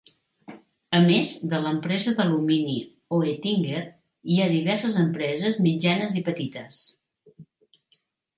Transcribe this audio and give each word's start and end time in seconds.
A 0.99 1.01
més 1.01 1.33
de 1.51 1.59
l'empresa 1.65 2.13
d'alumini 2.19 2.73
Oettinger, 3.17 3.83
hi 4.33 4.39
ha 4.39 4.49
diverses 4.55 4.99
empreses 5.03 5.61
mitjanes 5.67 6.19
i 6.23 6.25
petites. 6.33 6.83